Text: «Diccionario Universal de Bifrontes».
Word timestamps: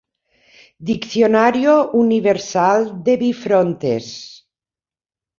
«Diccionario 0.89 1.75
Universal 2.05 2.79
de 3.09 3.13
Bifrontes». 3.25 4.07